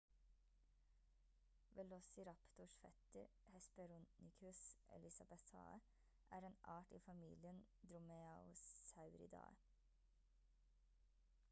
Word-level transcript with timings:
velociraptors 1.75 2.73
fetter 2.85 3.27
hesperonychus 3.51 4.63
elizabethae 4.97 5.77
er 6.39 6.49
en 6.51 6.57
art 6.79 6.97
i 7.01 7.05
familien 7.11 7.63
dromaeosauridae 7.87 9.49